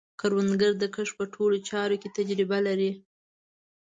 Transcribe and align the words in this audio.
کروندګر 0.19 0.71
د 0.79 0.83
کښت 0.93 1.13
په 1.17 1.25
ټولو 1.33 1.57
چارو 1.69 1.99
کې 2.01 2.09
تجربه 2.17 2.57
لري 2.67 2.91